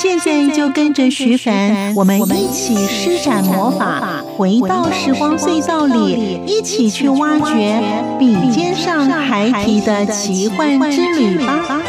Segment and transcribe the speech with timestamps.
[0.00, 7.78] 现在就跟着徐凡，我们一起施展魔法，回到时光隧道里，一起去挖掘
[8.18, 11.82] 笔尖上孩提的奇幻之旅吧。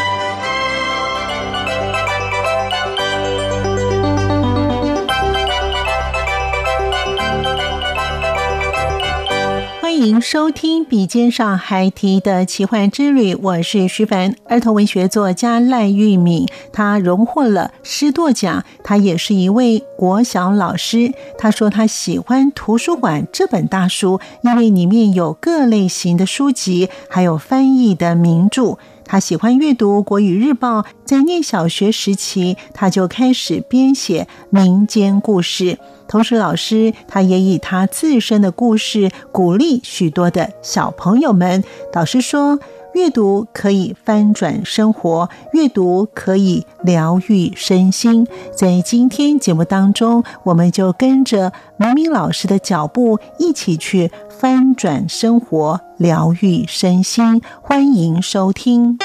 [10.08, 21.14] 迎收听《笔尖上还提的奇幻之旅》，我是徐凡，儿童文学作家赖玉敏，他荣获了诗舵奖，他也是一位国小老师。
[21.38, 28.80] 他说他喜欢图书馆这本大书，因为里面有各类型的书籍，还有翻译的名著。
[29.06, 35.78] 他喜欢阅读《国语日报》，在念小学时期，他就开始编写民间故事。
[36.12, 41.64] 同时，老师他也以他自身的故事鼓励许多的小朋友们。
[41.90, 42.60] 导师说，
[42.94, 48.28] 阅读可以翻转生活，阅读可以疗愈身心。
[48.54, 57.42] 在今天节目当中，我们就跟着明明老师的脚步，一起去翻转生活，疗愈身心。
[57.62, 59.00] 欢迎收听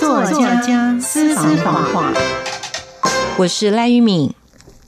[0.00, 2.10] 作家私房话。
[3.36, 4.32] 我是赖玉敏，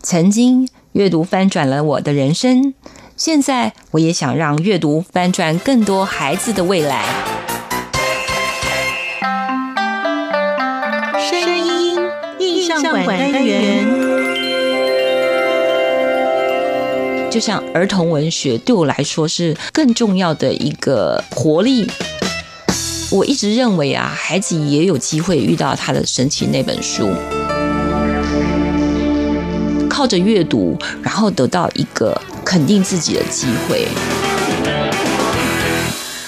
[0.00, 0.66] 曾经。
[0.96, 2.72] 阅读翻转了我的人生，
[3.18, 7.04] 现在我也想让阅读翻转更多孩子的未来。
[11.20, 11.98] 声音
[12.38, 13.86] 印象馆单元，
[17.30, 21.86] 就像儿童文学对我来说是更重要的一个活力。
[23.10, 27.10] 我一直认为啊，孩子也有机会遇到他的神奇那本书。
[29.96, 32.14] 靠着阅读，然后得到一个
[32.44, 33.88] 肯定自己的机会。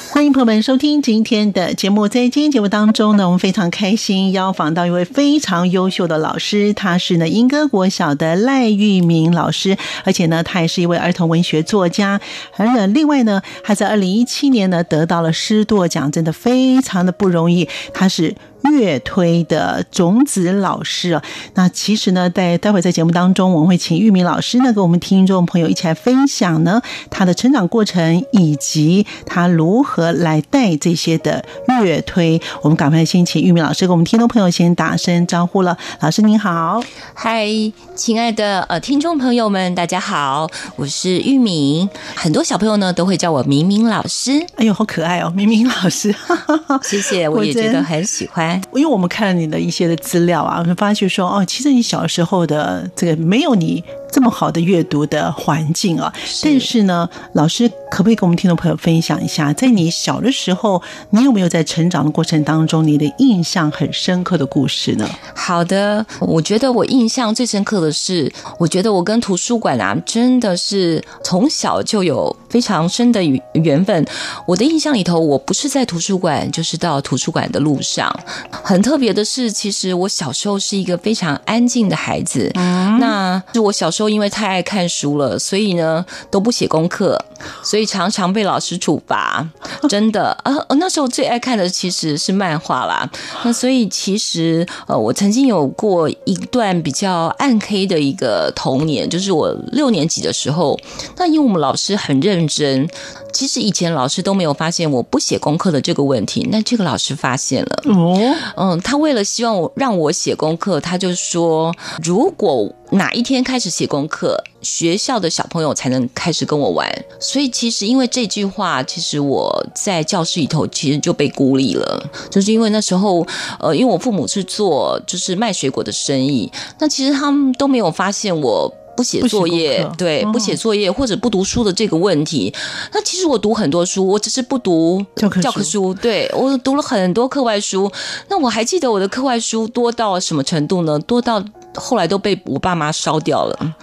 [0.08, 2.08] 欢迎朋友们收听今天的节目。
[2.08, 12.18] 在今天节目当中呢，我们非常开心邀访到一位非常优秀的老师，他是呢英歌国小的赖玉明老师，而且呢，他也是一位儿童文学作家。
[12.56, 17.68] 而呢，另外呢，他在二零一七年呢得到了诗舵奖，真的非常的不容易。
[17.92, 18.34] 他是。
[18.62, 21.22] 乐推的种子老师哦，
[21.54, 26.80] 那其实呢，在待会在节目当中，我们会请玉米老师呢，跟我们听众朋友一起来分享呢
[27.10, 32.40] 他的成长过程，以及他如何来带这些的乐推。
[32.62, 35.76] 我们赶快先请玉米老师跟我们听众朋友先打声招呼了。
[36.00, 36.82] 老师您好，
[37.14, 37.46] 嗨，
[37.94, 44.44] 亲爱的呃听众朋友们，大家好，我是玉米，很多小朋友呢都会叫我明明老师。
[44.56, 46.14] 哎呦，好可爱哦，明明老师，
[46.82, 48.47] 谢谢，我也觉得很喜欢。
[48.74, 53.82] 因为我们看了你的一些的资料啊，我们发现说哦，其实你小时候的这个没有你。
[54.10, 56.12] 这么好的阅读的环境啊！
[56.42, 65.08] 但是呢，老师可不可以跟我们听众朋友分享一下，在你小的时候，你有没有在成长的过程当中，你的印象很深刻的故事呢？
[65.34, 73.22] 好的，我觉得我印象最深刻的是，我觉得我跟图书馆啊，真的是从小就有非常深的
[73.52, 74.06] 缘分。
[74.46, 78.08] 我的印象里头，我不是在图书馆，就是到图书馆的路上。
[78.50, 82.50] 很特别的是，其实我小时候是一个非常安静的孩子。
[82.54, 87.18] 嗯，那是我小时候因为太爱看书了，所以呢都不写功课，
[87.62, 89.46] 所以常常被老师处罚。
[89.88, 93.08] 真的啊，那时候最爱看的其实是漫画啦。
[93.44, 100.78] 那所以其实呃，我曾经有过一段比较暗黑的一个童年，就是我六年级的时候。
[101.16, 102.88] 那因为我们老师很认真，
[103.32, 107.82] 其实以前老师都没有发现我不写功课的这个问题，那这个老师发现了。
[107.84, 112.72] 哦，嗯，他为了希望我让我写功课，他就说如果。
[112.90, 116.90] 哪一天开始写功课，学校的小朋友才能开始跟我玩。
[117.20, 122.10] 所以其实因为这句话，其实我在教室里头其实就被孤立了。
[122.30, 123.26] 就是因为那时候，
[123.60, 132.52] 呃，因为我父母是做就是卖水果的生意，那其实他们都没有发现我不写作业，对，不写作业或者不读书的这个问题。
[132.94, 135.92] 那其实我读很多书，我只是不读教科教科书。
[135.92, 137.92] 对我读了很多课外书。
[138.28, 140.98] 那我还记得我的课外书多到什么程度呢？
[141.00, 141.44] 多到。
[141.78, 143.74] 后来都被我爸妈烧掉了。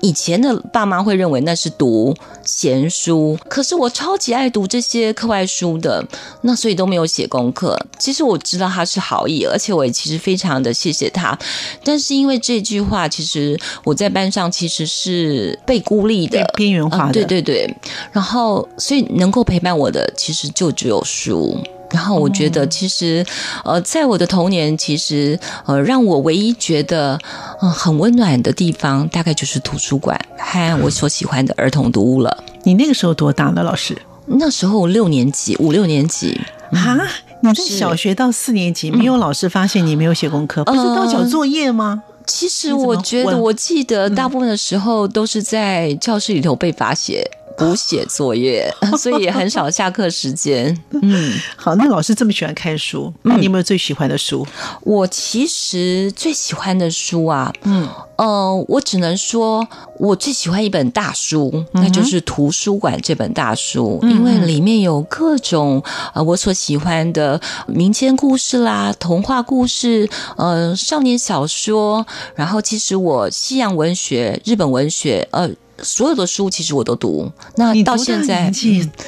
[0.00, 2.14] 以前的爸妈会认为那是读
[2.44, 6.04] 闲书，可是我超级爱读这些课外书的，
[6.42, 7.78] 那所以都没有写功课。
[7.98, 11.38] 其实我知道他是好意，而且我也其实非常的谢谢他。
[11.82, 17.12] 但是因为这句话，其实我在班上其实是被孤立的、边缘化的。
[17.12, 17.76] 对对对，
[18.12, 21.56] 然后所以能够陪伴我的，其实就只有书。
[21.94, 23.24] 然后我觉得，其实，
[23.64, 27.16] 呃，在我的童年，其实，呃，让我唯一觉得，
[27.62, 32.44] 嗯，很温暖的地方，大概就是图书馆和我所喜欢的儿童读物了。
[32.64, 33.96] 你那个时候多大呢，老师？
[34.26, 36.40] 那时候六年级，五六年级
[36.72, 36.98] 啊？
[37.40, 42.02] 你在小学到四年级，没有老师发现你没有写功课，不是都交作业吗？
[42.26, 47.30] 其实我觉得，我记得大部分的时候都是在教室里头被罚写。
[47.56, 50.76] 补写作业， 所以也很少下课时间。
[50.90, 54.46] 嗯， 好，那老师这么喜欢看书，你有没有最喜欢的书？
[54.82, 59.66] 我其实最喜欢的书啊，嗯，呃，我只能说，
[59.98, 72.04] 我最喜欢一本大书，那就是图书馆这本大书，因为里面有各种呃我所喜欢的民间故事啦、童话故事、呃少年小说，
[72.34, 75.50] 然后其实我西洋文学、日本文学，呃。
[75.82, 78.50] 所有的书其实我都读，那到现在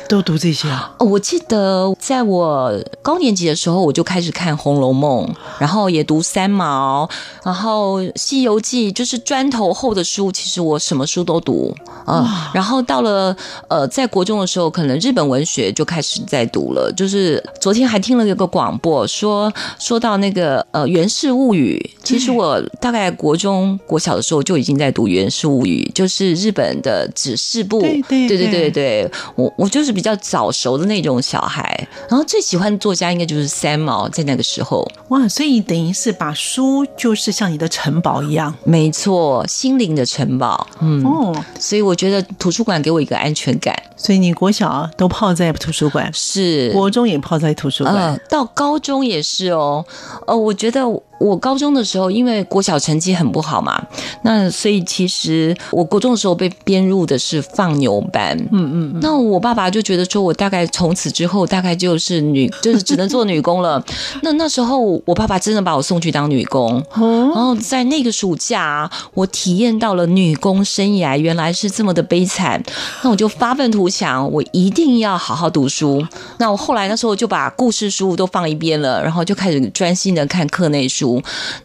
[0.08, 0.92] 都读这些啊？
[0.98, 5.24] 哦，我记得在我高年级的时候，我就开始看《红楼梦》，
[5.60, 7.08] 然后也读三毛，
[7.44, 11.72] 然后《西游记》，就是砖头厚的书，其实我什么书都读
[12.04, 12.50] 啊。
[12.52, 13.34] 然后到了
[13.68, 16.92] 呃，在国中的时候，可能日本文学就开始在读了。
[16.96, 26.56] 就是昨天还听了一个广播，说说到那个呃《源氏物语》，其实我大概国中国小的时候就已经在读《源氏物语》，就是日。
[26.56, 41.05] 本的指示部，对对对对对，我我就是比较早熟的那种小孩，然后最喜欢的作家应该就是三毛，在那个时候，哇，所以等于是把书就是像你的城堡一样，没错，心灵的城堡，嗯。
[41.05, 46.73] 哦，所以我觉得图书馆给我一个安全感，所以你国小都泡在图书馆，是。
[46.73, 49.85] 国中也泡在图书馆，到高中也是哦，
[50.26, 50.82] 呃，我觉得。
[51.18, 53.82] 我高中的时候，因为国小成绩很不好嘛，
[54.22, 58.36] 那所以其实我国中的时候被编入的是放牛班。
[58.52, 59.00] 嗯嗯。
[59.00, 63.82] 那我爸爸就觉得说，我大概从此之后大概就是女， 就是只能做女工了。
[64.22, 66.84] 那那时候我爸爸真的把我送去当女工。
[66.94, 72.62] 然后在那个暑假，我体验到了女工生涯原来是这么的悲惨。
[73.02, 76.04] 那我就发愤图强，我一定要好好读书。
[76.38, 81.06] 那我后来那时候就把故事书都放一边了，然后就开始专心的看课内书。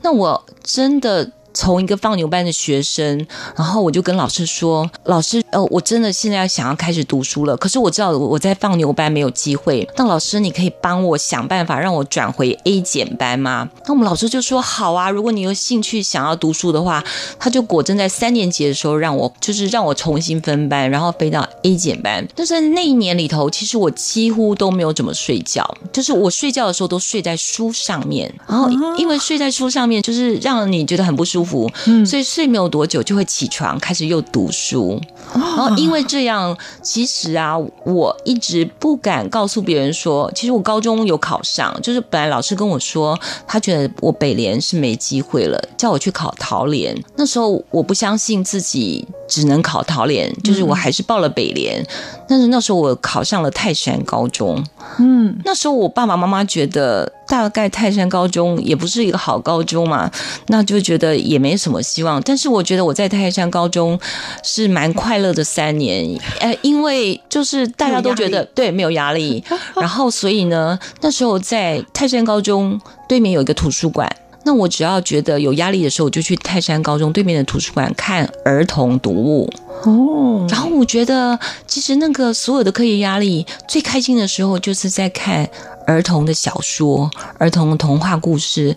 [0.01, 1.31] 那我真的。
[1.53, 3.25] 从一个放牛班的学生，
[3.55, 7.55] 然后我就跟老师说：“老师，呃，我真的现在想要开始读书了。
[7.57, 9.87] 可是我知道我在放牛班没有机会。
[9.97, 17.03] 那老师，你可以帮我想办法让我转回 A 减班吗？”那我们老师就说：“好啊，如果你有兴趣想要读书的话，
[17.37, 22.25] 他就果真在三年级的时候让我就是让我重新分班，然后飞到 A 减班。
[22.33, 28.33] 但是那一年里头，其实我几乎都没有怎么睡觉，就是我睡觉的时候都睡在书上面。
[28.47, 31.71] 然后因为睡在书上面，就是让你觉得很不舒服。”舒服，
[32.05, 35.01] 所以睡没有多久就会起床，开始又读书。
[35.33, 41.75] 然后因为这样，其实啊，我一直不敢告诉别人说，其实我高中有考上。
[41.81, 43.17] 就是本来老师跟我说，
[43.47, 46.95] 他觉得我北联是没机会了，叫我去考桃联。
[47.15, 51.83] 那时候我不相信自己只能考桃联，就是我还是报了北联。
[52.31, 54.63] 但是那时候我考上了泰山高中。
[54.99, 57.11] 嗯，那时候我爸爸妈妈觉得。
[57.27, 60.11] 大概泰山高中也不是一个好高中嘛，
[60.47, 62.21] 那就觉得也没什么希望。
[62.23, 63.97] 但是我觉得我在泰山高中
[64.43, 66.05] 是蛮快乐的三年，
[66.41, 69.41] 呃，因为就是大家都觉得对没有压力，
[69.79, 79.49] 然后所以呢，那时候在泰山高中对面有一个图书馆，那我只要觉得有压力的时候，我就去泰山高中对面的图书馆看儿童读物
[79.83, 80.47] 哦。
[80.49, 85.49] 然后我觉得其实那个所有的课业压力最开心的时候，就是在看。
[85.87, 88.73] 儿童的小说、儿童的童话故事，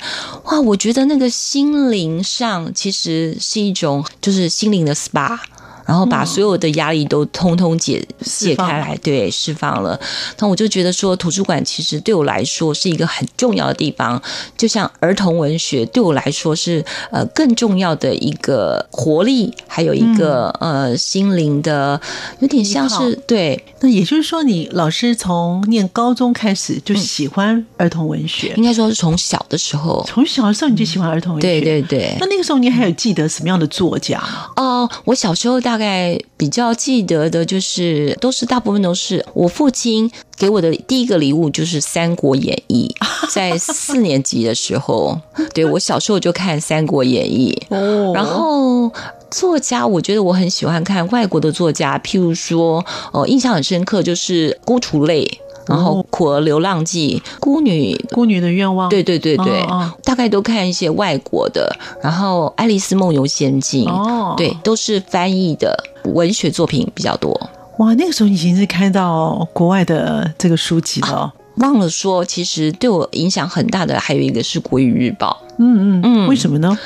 [0.47, 0.59] 哇！
[0.59, 5.39] 我觉得那个心灵上其实是一种，就是心灵的 SPA。
[5.87, 9.99] 然后把所有的压力都通通解解开来，对，释放了。
[10.39, 14.21] 那我就觉得说，图书馆其实对我来说是一个很重要的地方，
[14.57, 22.01] 就像儿童文学对我来说是呃更重要的一个活力，还有一个呃心灵的，
[22.41, 23.63] 有点像是对。
[23.81, 32.17] 那也就是说，你老师从念高中开始就喜欢儿童文学，应该说是从小的时候，从小的时候你就喜欢儿童文学，对对对。
[32.19, 34.23] 那那个时候你还有记得什么样的作家？
[34.57, 35.74] 哦，我小时候大。
[35.75, 42.95] 大概比较记得的就是，都是大部分都是我父亲给我的第一个礼物，就是《三国演义》。
[43.35, 45.21] 在四年级的时候，
[45.53, 47.61] 对我小时候就看《三国演义》。
[47.77, 48.89] 哦，然后
[49.33, 55.29] 作家，我觉得我很喜欢看外国的作家，譬如说，呃，印象很深刻就是孤雏类。
[55.67, 59.67] 然后《苦儿流浪记》《孤女孤女的愿望》，对对对对，
[60.03, 61.75] 大概都看一些外国的。
[62.03, 65.77] 然后《爱丽丝梦游仙境》，哦，对，都是翻译的
[66.13, 67.39] 文学作品比较多。
[67.79, 71.33] 哇，那个时候已经是看到国外的这个书籍了。
[71.59, 75.41] 忘了说，其实对我影响很大的还有一个是《国语日报》。
[75.57, 76.77] 嗯嗯嗯，为什么呢？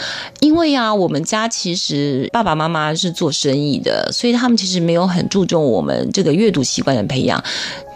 [0.40, 7.42] 因为啊，我们家其实爸爸妈妈是做生意的，所以他们其实没有很注重我们这个阅读习惯的培养。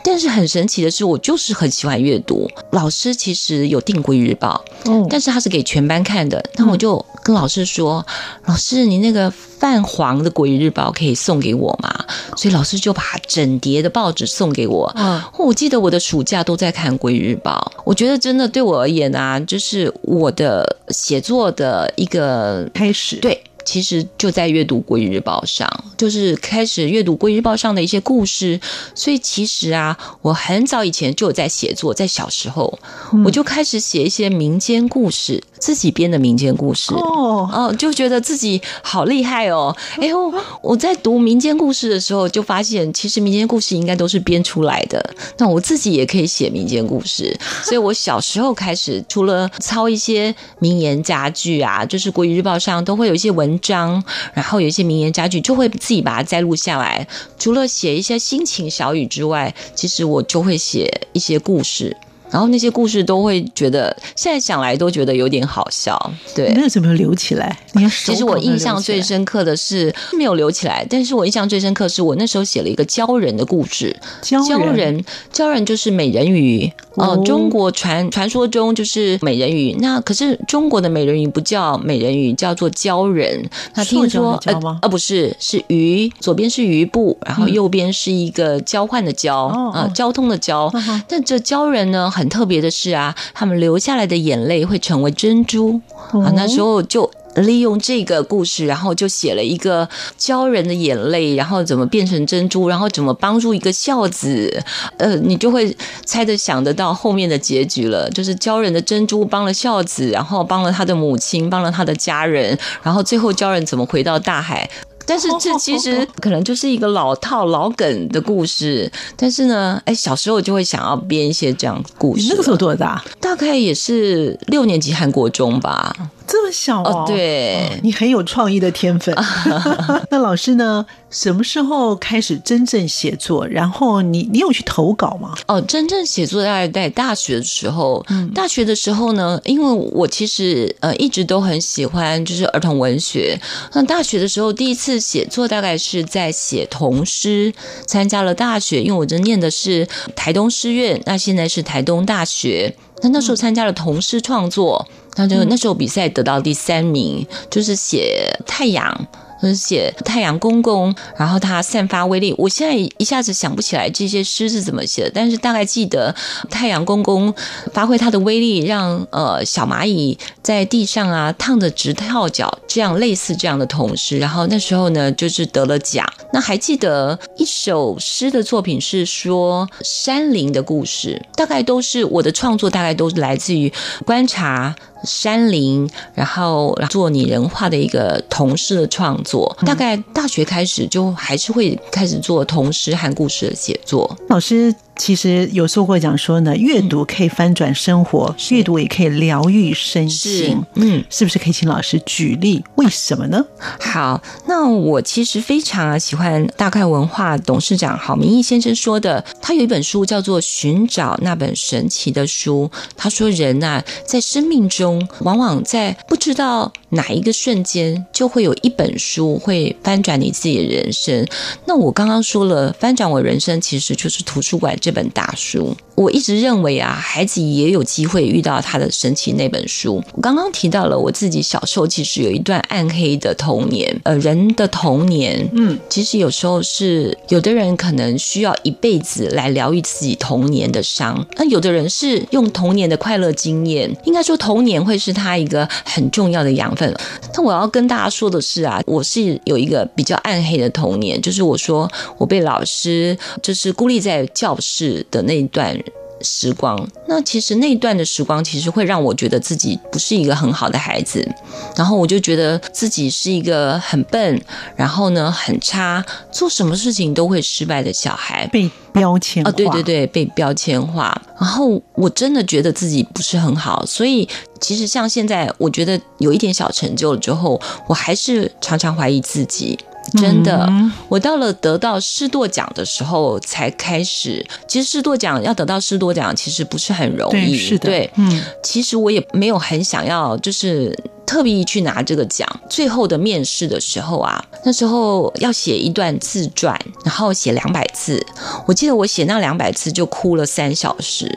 [0.04, 2.48] 但是很神奇的是，我就是很喜欢阅读。
[2.70, 6.42] 老师其实有订《国语日报》，嗯，但是他是给全班看的。
[6.56, 8.04] 那我就跟老师说
[8.46, 12.04] ：“老师，你那个泛黄的《国语日报》可以送给我吗？”
[12.36, 14.92] 所以老师就把整叠的报纸送给我。
[14.96, 23.16] 嗯，我记得我的暑假都在看《国语日报》，我觉得真的对我而言啊，就是我的写作的一个开始。
[23.16, 23.42] 对。
[23.72, 28.60] 其实就在阅读《国语日报》上，就是开始阅读《国语日报》上的一些故事。
[28.94, 32.78] 所以其实啊，我很早以前就有在写作，在小时候
[33.24, 35.42] 我就开始写一些民间故事。
[35.62, 39.72] 自己编的民间故事哦，哦，就觉得自己好厉害哦！
[39.96, 45.00] 哎呦，我在读民间故事的时候，就发现其实民间故事应该都是编出来的。
[45.38, 54.04] 那我自己也可以写民间故事，所以我小时候开始，除了抄一些名言佳句啊，就是《国语日报》上都会有一些文章，
[54.34, 57.06] 然后有一些名言佳句，就会自己把它摘录下来。
[57.38, 61.96] 除了写一些心情小语之外，其实我就会写一些故事。
[62.32, 65.96] 然后那些故事都会觉得，现在想来都觉得有点好笑。
[66.34, 67.56] 对，那怎么留起来？
[68.04, 73.94] 其实我印象最深刻的是没有留起来，但是我印象最深刻是我那时候写了一个鲛人的故事。
[74.22, 76.72] 鲛人，鲛人就是美人鱼。
[76.94, 79.74] 哦，中国传传说中就是美人鱼。
[79.80, 83.48] 那可是中国的美人鱼不叫美人鱼，叫做鲛人。
[83.74, 90.70] 那听说呃呃不是，是鱼，左边是鱼部，然后右边是一个交换的交啊，交通的交。
[91.06, 92.21] 但这鲛人呢很。
[92.22, 95.80] 很特别的是啊，他们流下来的眼泪会成为珍珠
[96.12, 96.30] 啊。
[96.36, 104.62] 那时候就利用这个故事，然后就写了一个鲛人的眼泪，然后怎么变成珍珠，然后怎么帮助一个孝子。
[104.98, 114.70] 呃，你就会猜得想得到后面的结局了，就是鲛人的珍珠帮了孝子，然后帮了他的母亲，帮了他的家人，然后最后鲛人怎么回到大海？
[115.06, 122.26] 但是这 其实可能就是一个老套老梗的故事，但是呢，哎，小时候就会想要编一些这样故事。
[122.30, 123.02] 那个时候多大？
[123.20, 125.94] 大概也是六年级韩国中吧。
[126.26, 129.14] 这么小哦，对，你很有创意的天分。
[130.10, 130.86] 那老师呢？
[131.10, 133.46] 什么时候开始真正写作？
[133.46, 135.34] 然后你你有去投稿吗？
[135.46, 138.02] 哦，真正写作大概在大学的时候。
[138.08, 143.38] 嗯，大学的时候呢，因为我其实呃一直都很喜欢就是儿童文学。
[143.74, 147.52] 那大学的时候第一次写作大概是在写童诗，
[147.86, 149.86] 参加了大学，因为我这念的是
[150.16, 152.74] 台东师院，那现在是台东大学。
[153.02, 154.86] 那那时候参加了童诗创作。
[155.14, 159.06] 他就那时候比赛得到第三名，就是写太阳。
[159.48, 162.34] 是写太阳公公，然后它散发威力。
[162.38, 166.14] 我现在一下子想不起来这些诗是怎么写的，但是大概记得
[166.50, 167.32] 太阳公公
[167.72, 174.18] 发挥它的威力，让呃小蚂蚁在地上啊烫的直跳脚，这样类似这样的童诗。
[174.18, 176.06] 然后那时候呢，就是得了奖。
[176.32, 183.72] 那还记得一首诗的作品是说山林的故事，大概都是我的创作，大概都是来自于
[184.06, 184.74] 观察。
[185.04, 194.16] 山林，然后做拟人化的一个童诗的创作，大概大学开始就还是会开始做童诗和故事的写作。
[194.28, 194.74] 老师。
[195.02, 200.62] 其实有说过讲说呢，阅读可以翻转生活，阅读也可以疗愈身心。
[200.76, 202.62] 嗯，是不是可以请老师举例？
[202.76, 203.44] 为什么呢？
[203.80, 212.70] 好，那我其实非常啊喜欢大概文化董事长郝明义先生说的，他有一本书叫做《寻找那本神奇的书》。
[212.96, 221.26] 他说，人呐，在生命中往往在不知道哪一个瞬间，就会有一本书会翻转你自己的人生。
[221.66, 224.91] 那我刚刚说了，翻转我人生其实就是图书馆这。
[224.92, 225.74] 本大书。
[225.94, 230.02] 我一直认为啊，孩子也有机会遇到他的神奇那本书。
[230.14, 233.94] 我刚刚提到了我自己小时候其实有一段暗黑的童年。
[234.04, 246.92] 呃，人的童年，嗯，其实有时候是有的人可能需要一辈子来疗愈自己童年的伤，那有的人是用童年的快乐经验，应该说童年会是他一个很重要的养分。
[247.34, 254.71] 但我要跟大家说的是啊，我是有一个比较暗黑的童年，就是我说我被老师就是孤立在教室
[255.10, 255.78] 的那一段。
[256.24, 261.28] 时光，那其实那一段的时光，其实会让我觉得自己不是一个很好的孩子，
[261.74, 264.40] 然后我就觉得自己是一个很笨，
[264.76, 269.50] 然后呢很差，做什么事情都会失败的小孩，被标签化。
[269.50, 271.12] 对对对，被标签化。
[271.40, 274.28] 然后我真的觉得自己不是很好，所以
[274.60, 279.76] 其实像现在，我觉得有一点小成就了之后，我还是常常怀疑自己。
[280.18, 280.68] 真的，
[281.08, 284.44] 我到了得到师铎奖的时候才开始。
[284.66, 287.56] 其实师铎奖要得到师铎奖，其实不是很容易。
[287.56, 290.94] 是的，对，嗯，其实我也没有很想要，就是
[291.24, 292.46] 特别去拿这个奖。
[292.68, 298.20] 最后的面试的时候啊，那时候要写一段自传，然后写两百字。
[298.66, 301.30] 我记得我写那两百字就哭了三小时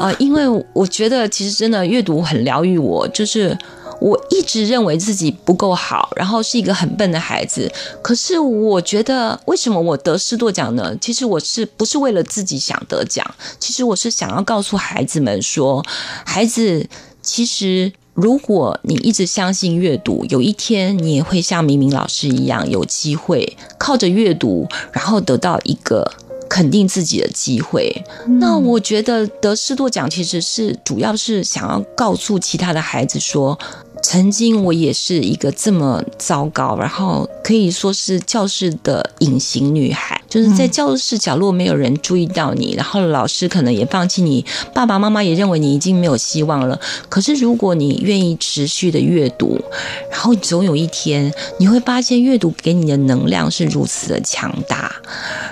[0.00, 3.56] 啊，因为我觉得其实真的阅读很疗愈我，就是。
[4.02, 7.70] 我一直认为自己不够好，然后是一个很笨的孩子。
[8.02, 10.96] 可是我觉得，为什么我得师铎奖呢？
[11.00, 13.24] 其实我是不是为了自己想得奖？
[13.60, 15.84] 其实我是想要告诉孩子们说，
[16.26, 16.84] 孩子，
[17.22, 26.04] 其实如果你一直相信阅读，有一天你也会像明明老师一样，有机会靠着阅读，然后得到一个
[26.48, 28.04] 肯定自己的机会。
[28.40, 33.56] 那我觉得得师铎奖其实是主要是想要告诉其他的孩子说。
[34.02, 44.44] 曾经我也是一个这么糟糕，然后可以说是教室的隐形女孩，就是在教室角落没有人注意到你，然后老师可能也放弃你，
[44.74, 46.78] 爸爸妈妈也认为你已经没有希望了。
[47.08, 49.58] 可是如果你愿意持续的阅读，
[50.10, 54.92] 然后总有一天你会发现阅读给你的能量是如此的强大，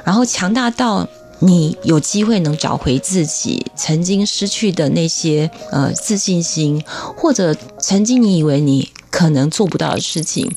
[0.05, 1.09] 然后强大到。
[1.43, 6.85] 你有机会能找回自己曾经失去的那些呃自信心，
[7.17, 10.55] 或者曾经你以为你可能做不到的事情。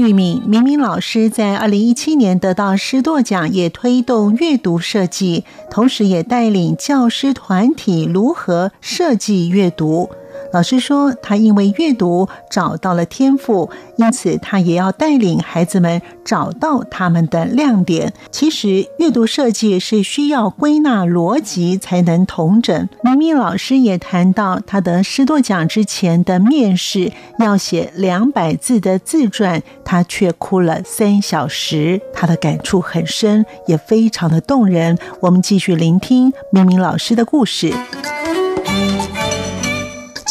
[0.00, 10.08] 玉敏明明老师在二零一七年得到师铎奖，也推动阅读设计，同时也带领教师团体如何设计阅读。
[10.52, 18.12] 老师说，他因为阅读找到了天赋，因此他也要带领孩子们找到他们的亮点。
[18.30, 22.88] 其实，阅读设计是需要归纳逻辑才能统整。
[23.02, 32.00] 明明老师也谈到，他得师铎奖之前的面试要写两百字的自传，他却哭了三小时。
[32.12, 34.98] 他的感触很深，也非常的动人。
[35.20, 37.72] 我们继续聆听明明老师的故事。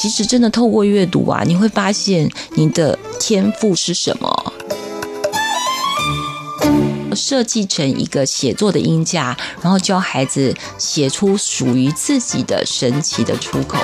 [0.01, 4.53] 其实，真的透过阅读啊，你会发现你的天赋是什么。
[7.13, 13.77] 设计成一个写作的音架，然后教孩子写出属于自己的神奇的出口。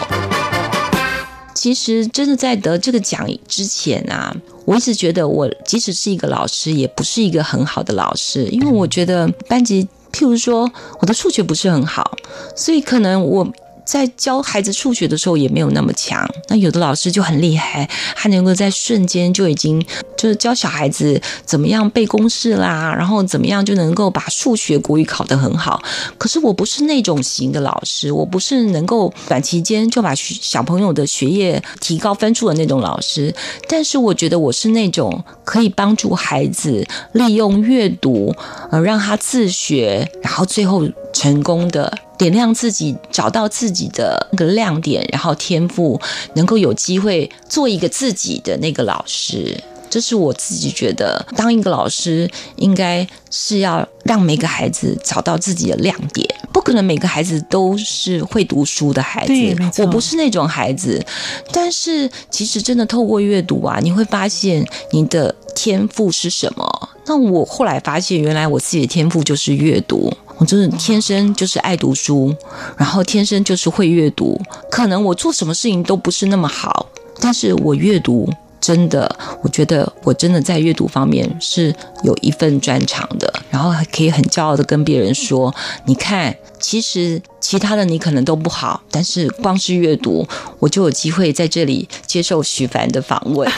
[1.53, 12.17] 其实，真的在得这个奖之前啊，我一直觉得我即使是一个老师，也不是一个很好的老师，因为我觉得班级，譬如说我的数学不是很好，
[12.55, 13.45] 所以可能我。
[13.85, 19.79] 在教孩子数学的时候也没有那么强，那有的老师就很厉害，他能够在瞬间就已经
[20.17, 25.81] 就是教小孩子怎么样背公式啦，然后怎么样就能够把数学国语考得很好。
[26.17, 33.33] 可是我不是那种型的老师，我不是能够短期间就把小朋友的学业提高分数的那种老师，
[33.67, 38.35] 但是我觉得我是那种可以帮助孩子利用阅读，
[38.71, 41.91] 呃，让他自学，然后最后成功的。
[42.17, 45.99] 点亮自己，找到自己的那个亮点，然后天赋，
[46.35, 56.27] 能够有机会做一个自己的那个老师，这是我自己觉得，当一个老师应该是要让每个孩子找到自己的亮点。
[56.51, 61.03] 不可能每个孩子都是会读书的孩子，我不是那种孩子。
[61.51, 66.89] 但是其实真的透过阅读啊，你会发现你的天赋是什么。
[67.05, 70.11] 那我后来发现，原来我自己的天赋就是阅读。
[70.37, 72.35] 我真的天生就是爱读书，
[72.77, 74.39] 然后天生就是会阅读。
[74.69, 76.87] 可能我做什么事情都不是那么好，
[77.19, 85.53] 但是我阅读真的，我觉得我真的在阅读方面是有一份专长的，然后还可以很骄傲的跟别人说
[85.85, 90.27] ：“你看，其实其他的你可能都不好，但是光是阅读，
[90.57, 93.47] 我就有机会在这里接受徐凡的访问。”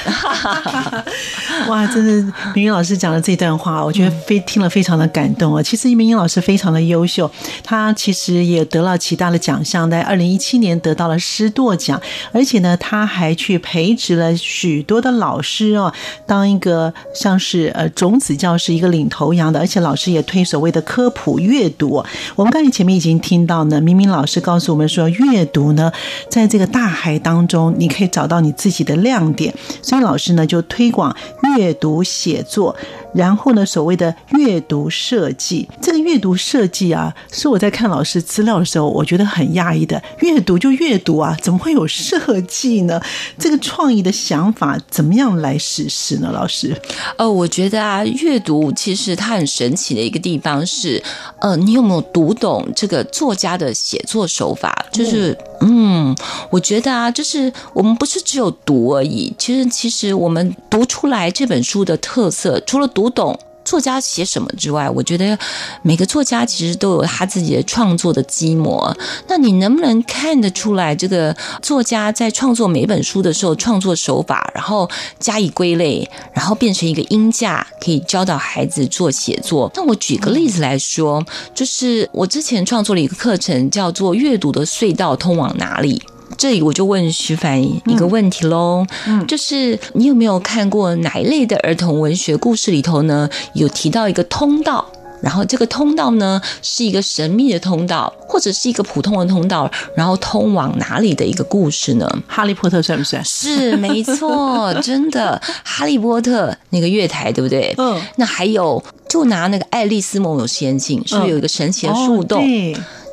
[1.69, 5.63] 哇，真的，明英老师讲的这段话，我觉得非听了非常的感动啊。
[5.63, 7.31] 其实明英老师非常的优秀，
[7.63, 11.99] 他其实也得了其他的奖项，在二零一七年得到了师铎奖，
[12.33, 14.97] 而且呢，他还去培植了许多。
[14.97, 15.93] 的老师哦，
[16.25, 22.03] 当一个像是呃种子教师一个领头羊的，而且老师也推所谓的科普阅读。
[22.35, 25.91] 我们刚才前面已经听到呢，明明老师告诉我们说，阅读呢，
[26.29, 29.53] 在这个大海当中，你可以找到你自己的亮点。
[29.81, 31.15] 所以老师呢就推广
[31.57, 32.75] 阅读写作。
[33.13, 39.99] 然后呢，所谓的阅读设计，这个阅读设计啊，是我在看老师资料的时候，我觉得很讶异的。
[40.19, 43.01] 阅读就阅读啊，怎么会有设计呢？
[43.39, 46.29] 这个创意的想法怎么样来实施呢？
[46.31, 46.79] 老师，
[47.17, 51.01] 呃，我觉得啊，阅读其实它很神奇的一个地方是，
[51.39, 54.85] 呃，你有没有读懂这个作家的写作手法？
[54.91, 56.15] 就是，嗯，
[56.49, 65.37] 我觉得啊，就是我们不是只有读而已，其实，其实我们读出来这本书的特色，除了读懂作家写什么之外，我觉得
[65.81, 68.95] 每个作家其实都有他自己的创作的基模。
[69.27, 79.69] 那你能不能看得出来，这个作家在创作每本书的时候，创作手法，然后加以归类，然后变成一个音架，可以教导孩子做写作？
[79.75, 81.21] 那我举个例子来说，
[81.53, 86.01] 就是我之前创作了一个课程，叫做《阅读的隧道通往哪里》。
[86.37, 93.29] 这里我就问徐凡一个问题喽，嗯，就是你有没有看过哪一类的儿童文学故事里头呢？
[93.53, 94.85] 有提到一个通道，
[95.21, 102.07] 然后这个通道呢是一个神秘的通道，或者是一个普通的通道，然后通往哪里的一个故事呢？
[102.27, 103.23] 哈利波特算不算？
[103.25, 107.73] 是，没错，真的，哈利波特那个月台对不对？
[107.77, 112.45] 嗯，那还有，就拿那个爱丽丝梦游仙境，是不是有一个神奇的树洞？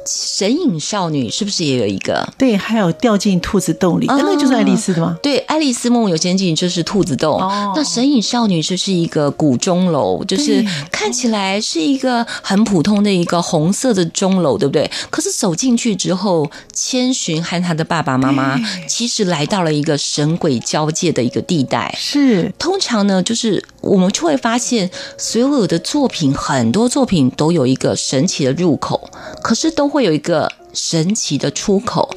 [0.06, 2.26] 神隐少女是不是也有一个？
[2.36, 5.18] 对，还有掉进兔子洞里，那就是爱丽丝的吗？
[5.22, 7.38] 对，《爱丽丝梦游仙境》就是兔子洞。
[7.74, 10.62] 那神隐少女就是一个古钟楼，就是
[10.92, 14.90] 看起来是一个很普通的一个红色的钟楼，对不对？
[15.08, 21.94] 可是走进去之后，千寻和他的爸爸妈妈其实来到了一个神鬼交界的一个地带。
[21.96, 29.08] 是，通常呢，就是我们就会发现，所有的作品，很多作品都有一个神奇的入口，
[29.42, 29.93] 可是都。
[29.94, 32.10] 会有一个神奇的出口，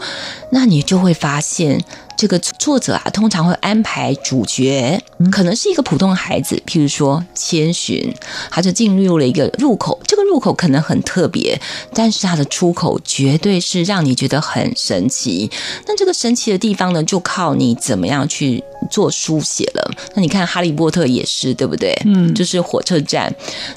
[0.52, 1.86] 那你就会发现。
[2.18, 5.00] 这个作者啊，通常会安排主角
[5.32, 8.12] 可能是一个普通孩子，譬如说千寻，
[8.50, 11.60] 他就进入了一个入口，这个入口可能很特别，
[11.94, 15.50] 但是它的出口绝对是让你觉得很神奇。
[15.86, 19.92] 那这个神奇的地方呢，就靠你怎么样去做书写了。
[20.16, 21.94] 那你看《哈利波特》也是，对不对？
[22.06, 23.32] 嗯，就是火车站。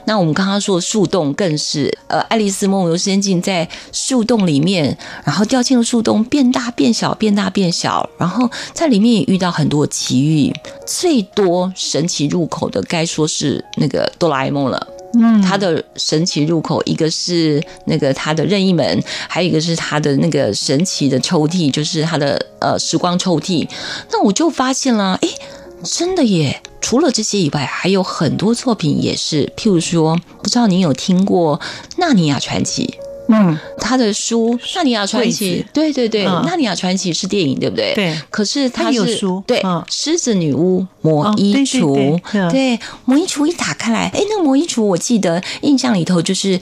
[0.06, 8.29] 那我们刚刚说树洞更是，呃，《爱丽丝梦游仙境》在树洞里面，然后掉进了树洞，变大变小，变大变小，然后。
[8.30, 10.54] 然后在里面也遇到很多奇遇，
[10.86, 14.86] 最多神奇入口的该说是那个哆啦 A 梦了。
[15.14, 23.68] 嗯，它的神奇入口一个是那个它的任意门，还有一个是它的那个神奇的抽屉，就是它的呃时光抽屉。
[24.12, 25.28] 那我就发现了，哎，
[25.82, 26.62] 真的耶！
[26.80, 31.58] 除了这些以外，还有很多作品也是，譬如说，不知道你有听过
[31.96, 32.94] 《纳尼亚传奇》。
[33.32, 37.94] 嗯，他的书《纳尼亚传奇》，对对对，《纳尼亚传奇》是电影，对不对？
[37.94, 38.14] 对。
[38.28, 46.58] 可是他是书，对，狮子女巫魔衣橱，对，魔衣橱一打开来，哎，那个魔衣橱，我记得印象里头就是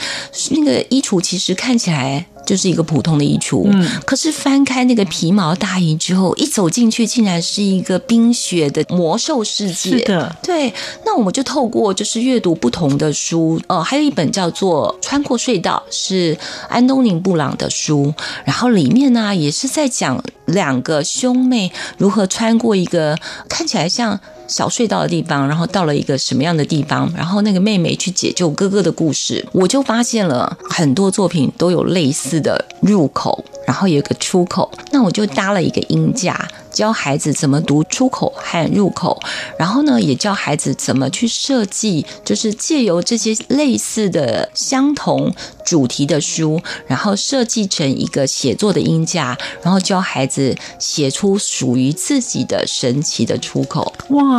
[0.51, 2.27] 那个衣橱，其实看起来。
[2.49, 9.99] 就是一个普通的衣橱，嗯，可是翻开那个皮毛大衣之后，一走进去，竟然是一个冰雪的魔兽世界。
[9.99, 10.73] 是的，对。
[11.05, 16.35] 那我们就透过就是阅读不同的书，呃，还有一本叫做《穿过隧道》，是
[16.71, 18.15] 安东尼布朗的书，
[18.47, 24.19] 然后里面呢也是在讲两个兄妹如何穿过一个看起来像。
[24.49, 36.49] 小隧道的地方，然后到了一个什么样的地方，然后那个妹妹去解救哥哥的故事，我就发现了很多作品都有类似的入口，然后有一个出口，那我就搭了一个音架。
[36.71, 39.19] 教孩子怎么读出口和入口，
[39.59, 45.35] 然后呢，也教孩子怎么去设计，就是借由这些类似的、相同
[45.65, 53.93] 主题的书，然后设计成一个写作的音架，然后教孩子写出属于自己的神奇的出口。
[54.11, 54.38] 哇，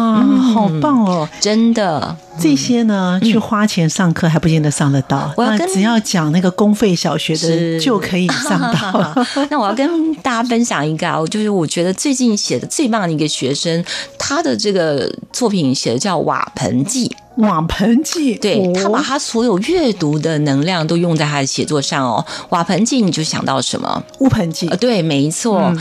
[0.54, 1.30] 好棒哦！
[1.40, 5.32] 真的，这些呢，去花钱上课还不见得上得到。
[5.38, 9.14] 我要跟只要讲那个公费小学的就可以上到。
[9.52, 12.36] 那我要跟大家分享一个啊，就是我觉得最近。
[12.40, 13.84] 写的最棒的一个学生，
[14.18, 14.40] 他。
[14.40, 17.10] 他的这个作品写的叫《瓦盆记》。
[17.40, 22.26] 瓦盆记，对他把他所有阅读的能量都用在他的写作上哦。
[22.50, 24.04] 瓦盆记，你就想到什么？
[24.20, 25.74] 乌盆记，呃，对，没错。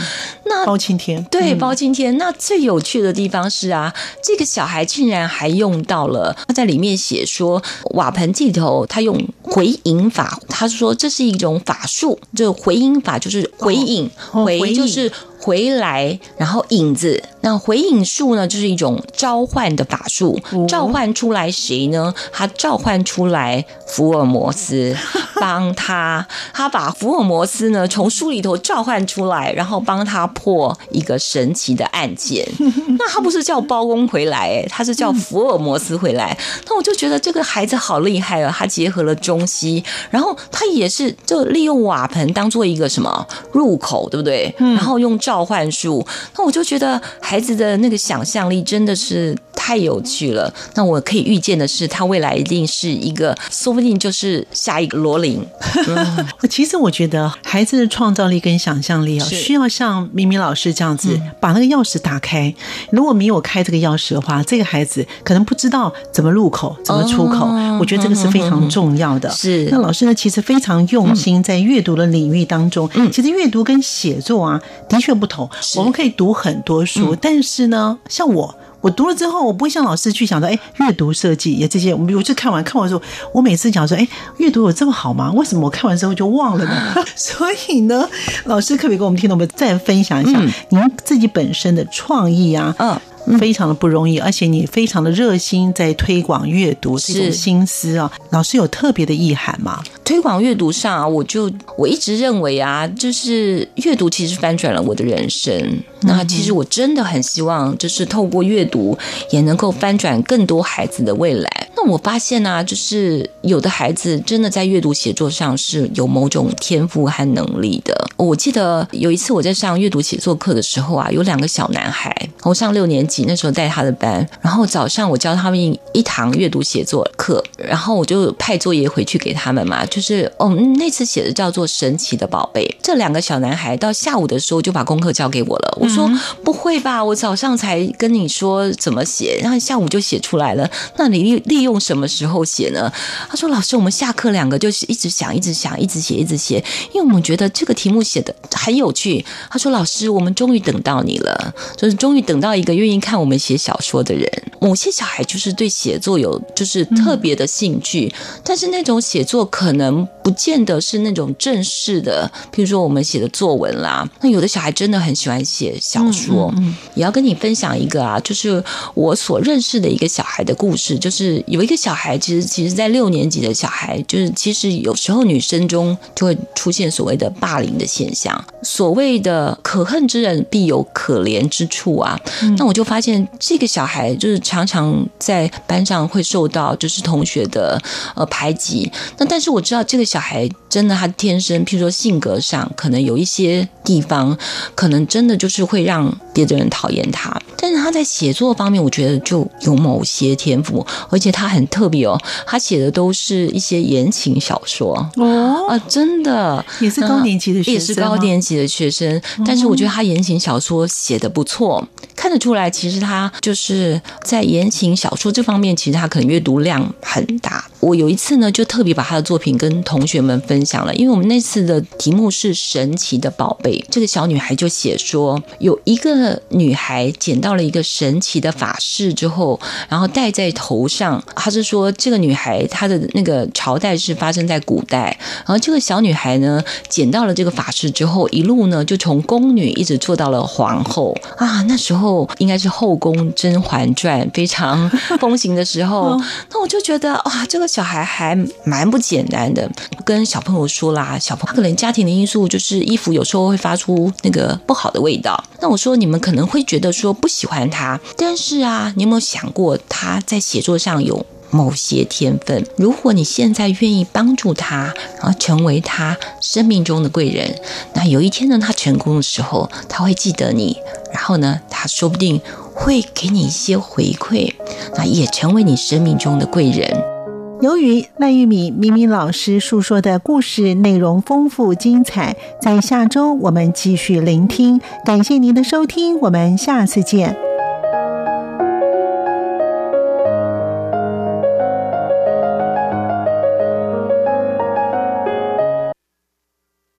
[0.45, 2.17] 那包青天，对，包青天。
[2.17, 3.93] 那最有趣的地方是啊，
[4.23, 15.11] 这个小孩竟然还用到了他在里面写说瓦盆记头，他用回音法，他说这是一种法术，就回音法就是回影，回就是。
[15.41, 22.13] 回来，然后影子，那回影术呢，就是一种召唤的法术，召唤出来谁呢？
[22.31, 24.93] 他召唤出来福尔摩斯，
[25.39, 32.45] 帮他，他把福尔摩斯呢从书里头召唤出来，然后帮他破一个神奇的案件。
[32.99, 36.37] 那他不是叫包公回来，哎，他是叫福尔摩斯回来。
[36.67, 44.53] 那我就觉得这个孩子好厉害啊，他结合了中西，然后他也是就利用瓦盆当做一个什么入口，对不对？
[44.57, 45.17] 然后用。
[45.29, 46.03] 召唤术，
[46.35, 50.51] 那我就觉得孩子的那个想象力真的是太有趣了。
[50.73, 55.45] 那我可以预见的是，他未来一定是一个，说不定就是下一个罗琳。
[56.49, 62.51] 其实我觉得孩子的创造力跟想象力啊，需要像明明老师这样子把那个钥匙打开。
[62.89, 67.45] 如果没有开这个钥匙的话，这个孩子可能不知道怎么入口，怎么出口。
[67.79, 69.29] 我觉得这个是非常重要的。
[69.29, 72.89] 是那老师呢，其实非常用心在阅读的领域当中。
[72.95, 75.18] 嗯，其实阅读跟写作啊，的确。
[75.19, 83.01] 不同，我们可以读很多书，但是呢，像我，我读了之后，我不会像老师去想说，哎，阅读设计也这些，我们比如就看完看完之后，
[83.33, 85.31] 我每次讲说，哎，阅读有这么好吗？
[85.33, 86.95] 为什么我看完之后就忘了呢？
[87.15, 88.07] 所以呢，
[88.45, 92.73] 老师可不可以跟我们听众们再分享一下您自己本身的创意啊？
[92.79, 92.99] 嗯。
[93.39, 99.83] 非常的不容易，而且你非常的热心在推广阅读这种心思啊，老师有特别的意涵吗？
[100.03, 105.79] 推广阅读上啊，我就我一直认为啊，就是阅读其实翻转了我的人生。
[106.01, 108.97] 那其实我真的很希望，就是透过阅读
[109.31, 111.69] 也能够翻转更多孩子的未来。
[111.75, 118.09] 那我发现呢，就是有的孩子真的在阅读写作上是有某种天赋和能力的。
[118.17, 132.65] 我记得有一次我在上阅读写作课的时候啊，有两个小男孩，我上六年级那时候带他的班，然后早上我教他们一堂阅读写作课，然后我就派作业回去给他们嘛，就是哦那次写的叫做《神奇的宝贝》。
[132.83, 135.77] 这两个小男孩到下午的时候就把功课交给我了。
[135.79, 136.11] 我说
[136.43, 140.69] 不会吧，我早上才跟你说怎么写，然后下午就写出来了。
[140.97, 142.91] 那你利利用什么时候写呢？
[143.29, 148.03] 他说老师，我们下课两个就是一直想，一直想，一直写，一直写，因为我们觉得这个题目。
[148.09, 149.23] 写的很有趣。
[149.51, 154.29] 他说：“老师，我们终于等到你了，就是终于等到一个愿意看我们写小说的人。
[154.61, 164.09] 某些小孩就是对写作有就是特别的兴趣，但是那种写作可能不见得是那种正式的，譬如说我们写的作文啦。
[164.21, 166.53] 那有的小孩真的很喜欢写小说。
[166.95, 170.97] 也要跟你分享一个啊，就是我所认识的一个小孩的故事。
[170.97, 182.17] 就是有一个小孩，其实其实，在六年级的小孩，就是其实有时候女生中就会出现所谓的霸凌的。”现象，所谓的可恨之人必有可怜之处啊。
[182.55, 187.79] 那我就发现这个小孩就是常常在班上会受到就是同学的
[188.15, 188.91] 呃排挤。
[189.19, 194.37] 那但是我知道这个小孩真的他天生，譬如说性格上可能有一些地方，
[194.75, 197.35] 可能真的就是会让别的人讨厌他。
[197.61, 207.73] 但是他在写作方面，我觉得就有某些天赋，而且他很特别哦，他写的都是一些言情小说哦啊，真的也是高年级的学生。
[207.73, 217.65] 也是高年级的学生，但是我觉得他言情小说写的不错，看得出来，其实他就是在言情小说这方面，其实他可能阅读量很大。
[217.81, 223.81] 我有一次呢，就特别把他的作品跟同学们分分享了，因为我们那次的题目是神奇的宝贝。
[223.89, 231.23] 这个小女孩就写说，有一个女孩捡到了一个神奇的法式之后，然后戴在头上。
[231.33, 241.61] 她是说，这个女孩她的那个朝代是发生在古代，然后这个小女孩呢，捡到了这个法式之后，一路呢就从宫女一直做到了皇后啊。
[241.69, 244.89] 那时候应该是后宫《甄嬛传》非常
[245.21, 246.19] 风行的时候，
[246.51, 247.69] 那我就觉得哇，这个。
[247.69, 249.69] 小孩还蛮不简单的，
[250.03, 255.41] 跟小朋友说啦，小朋友他可能家庭的因素就是衣服有时候会发出那个不好的味道。
[255.61, 262.65] 那我说你们可能会觉得说不喜欢他，但是啊，你有没有想过他在写作上有某些天分？
[262.77, 267.59] 如果你现在愿意帮助他，然后成为他生命中的贵人，
[267.93, 270.77] 那有一天呢，他成功的时候，他会记得你，
[271.11, 272.39] 然后呢，他说不定
[272.73, 274.53] 会给你一些回馈，
[274.95, 277.18] 那也成为你生命中的贵人。
[277.61, 284.79] 由于赖玉米咪咪老师述说的故事内容丰富精彩，在下周我们继续聆听。
[285.03, 287.48] 感谢您的收听，我们下次见。